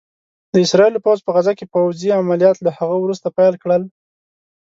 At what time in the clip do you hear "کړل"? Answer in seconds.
3.63-3.83